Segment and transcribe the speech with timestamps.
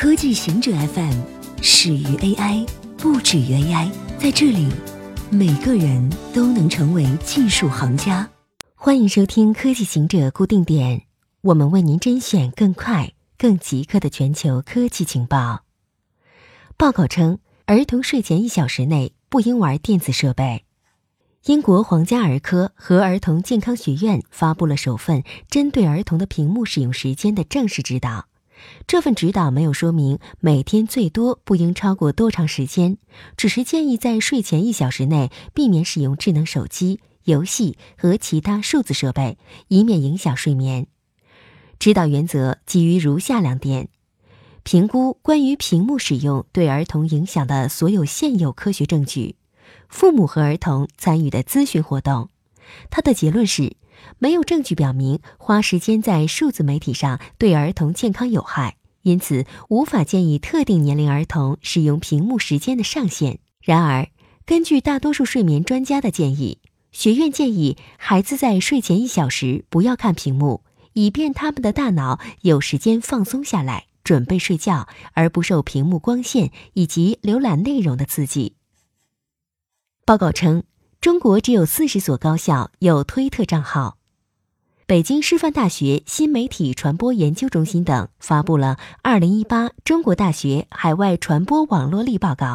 [0.00, 1.20] 科技行者 FM
[1.60, 2.66] 始于 AI，
[2.96, 3.90] 不止于 AI。
[4.18, 4.66] 在这里，
[5.28, 8.26] 每个人都能成为技术行家。
[8.74, 11.02] 欢迎收听科技行者固定点，
[11.42, 15.64] 我们为您甄选更快、更即刻的全球科技情报。
[16.78, 20.64] 报告称，儿童睡前一小时内不应玩电子设备。
[21.44, 28.29] 英国皇家儿科和儿童健康学院发布了首份针对儿童的屏幕使用时间的正式指导。
[28.86, 32.98] 这份指导没有说明每天最多不应超过多长时间，
[33.36, 39.38] 只是建议在睡前一小时内避免使用智能手机、游戏和其他数字设备，
[39.68, 40.86] 以免影响睡眠。
[41.78, 43.88] 指导原则基于如下两点：
[44.62, 49.36] 评估关于屏幕使用对儿童影响的所有现有科学证据，
[49.88, 52.28] 父母和儿童参与的咨询活动。
[52.90, 53.76] 他的结论是。
[54.18, 63.40] 没有证据表明花时间在数字媒体上对儿童健康有害，因此无法建议特定年龄儿童使用屏幕时间的上限。
[63.62, 64.08] 然而，
[64.44, 66.58] 根据大多数睡眠专家的建议，
[66.92, 78.56] 学院建议孩子在睡前一小时不要看屏幕，以便他们的大脑有时间放松下来，准备睡觉，而不受屏幕光线以及浏览内容的刺激。
[80.04, 80.64] 报告称。
[81.00, 83.96] 中国只有四十所高校有推特账号。
[84.90, 92.46] 北京师范大学新媒体传播研究中心等发布了《二零一八中国大学海外传播网络力报告》，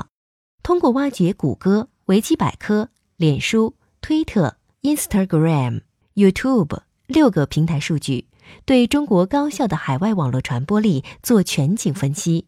[0.61, 5.83] 通过挖掘谷歌、维基百科、脸书、推特、Instagram、
[6.15, 8.27] YouTube 六个平台数据，
[8.65, 12.47] 对中国高校的海外网络传播力做全景分析。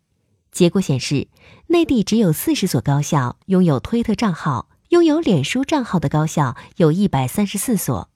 [0.51, 1.29] 结果显示，
[1.67, 4.67] 内地只有四十所高校拥有推特账号。
[4.89, 8.09] 拥有脸书账号的高校有一百三十四所，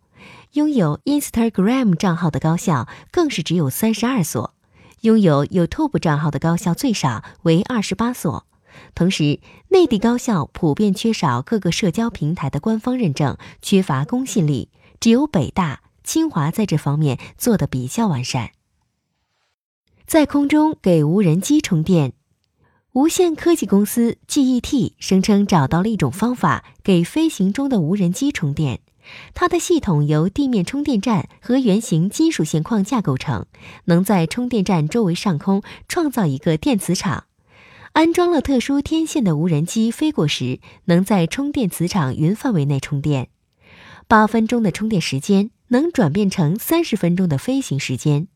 [0.54, 4.54] 拥有 Instagram 账号的高校更是只有三十二所，
[5.00, 8.46] 拥有 YouTube 账号的高校最少为二十八所。
[8.94, 14.70] 同时，内地高校普遍缺少各个社交平台的官方认证，缺乏公信力。
[15.00, 18.52] 只有北大、清华在这方面做得比较完善。
[20.06, 22.12] 在空中给无人机充电。
[22.92, 28.82] 无线科技公司 GET 声称找到了一种方法，给飞行中的无人机充电。
[29.34, 33.46] 它的系统由地面充电站和圆形金属线框架构成，
[33.86, 37.26] 能在充电站周围上空创造一个电磁场。
[37.94, 43.28] 安装了特殊天线的无人机飞过时，能在充电磁场云范围内充电。
[44.08, 48.28] 八分钟的充电时间能转变成三十分钟的飞行时间。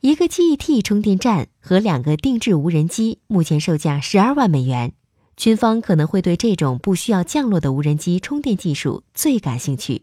[0.00, 4.92] 一个 GET 充电站和两个定制无人机目前售价十二万美元。
[5.36, 10.02] 军方可能会对这种不需要降落的无人机充电技术最感兴趣。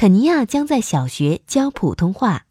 [0.00, 2.46] 肯尼亚将在小学教普通话。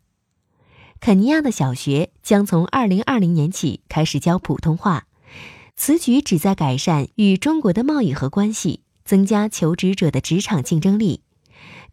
[1.00, 5.08] 肯尼亚的小学将从二零二零年起开始教普通话，
[5.78, 11.22] 此举旨在改善与中国的贸易和关系，增加求职者的职场竞争力。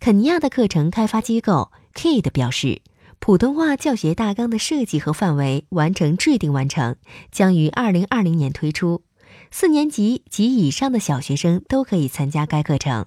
[0.01, 1.71] 肯尼亚的课程开发机构。
[1.95, 2.83] Kid 表示，
[3.21, 6.97] 普通话教学大纲的设计和范围完成制定完成，
[7.31, 9.05] 将于二零二零年推出。
[9.53, 13.07] 四年级及以上的小学生都可以参加该课程。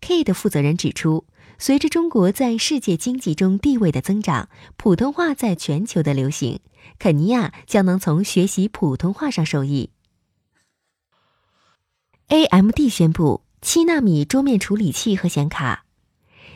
[0.00, 1.24] Kid 负责人指出，
[1.66, 6.60] 随着中国在世界经济中地位的增长，普通话在全球的流行，
[6.98, 9.88] 肯尼亚将能从学习普通话上受益。
[12.28, 15.86] AMD 宣布七纳米桌面处理器和显卡。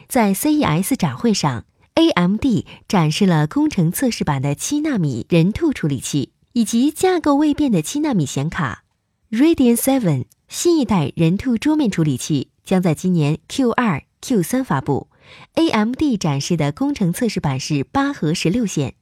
[0.08, 1.64] 在 CES 展会上
[1.94, 2.44] ，AMD
[2.86, 8.84] 展示了工程测试版的七纳米人兔处理器以及架构未变的七纳米显卡。
[9.30, 15.08] Radeon Seven 新一代人兔桌面处理器将在今年 Q2、Q3 发布。
[15.54, 18.94] AMD 展示的工程测试版是八核十六线，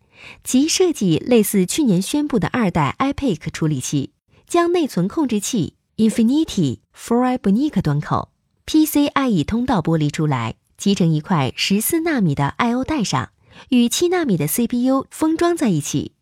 [0.42, 4.10] 其设计类似去年宣布的二代 iPic 处理器，
[4.46, 8.30] 将内存控制器 Infinity Fire Bionic 端口
[8.66, 10.56] PCIe 通道剥离出来。
[10.76, 13.30] 集成一块十四纳米的 I/O 带上，
[13.70, 16.12] 与七纳米的 CPU 封装在一起。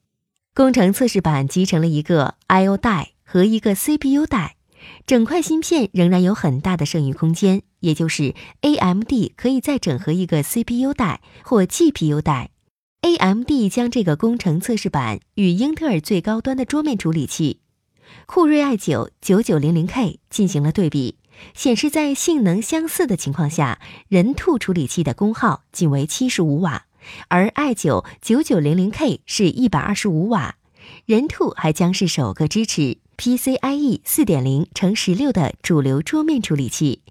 [0.55, 4.55] 工程测试版集成了一个 I/O 带和一个 CPU 带，
[5.06, 12.50] 整块芯片仍然有很大的剩余空间，也就是 AMD 可以再整合一个 CPU 带或 GPU 带。
[13.02, 17.60] AMD 将这个工程测试版与英特尔最高端的桌面处理器
[18.25, 21.19] 酷睿 i9 9900K 进行了对比。
[21.52, 26.86] 显示在性能相似的情况下，人兔处理器的功耗仅为七十五瓦，
[27.26, 30.56] 而 i9 9900K 是一百二十五瓦。
[31.06, 37.02] 人兔还将是首个支持 PCIe 四点零乘十六的主流桌面处理器。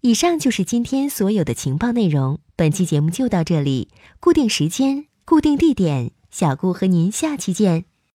[0.00, 3.88] 以上就是今天所有的情报内容，本期节目就到这里，
[4.20, 6.12] 固定时间，固定地点。
[6.30, 7.97] 小顾和您下期见。